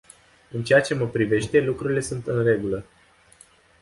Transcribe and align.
În 0.51 0.63
ceea 0.63 0.81
ce 0.81 0.93
mă 0.93 1.07
privește, 1.07 1.59
lucrurile 1.59 1.99
sunt 1.99 2.27
în 2.27 2.43
regulă. 2.43 2.85